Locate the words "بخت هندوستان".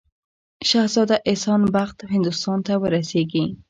1.75-2.59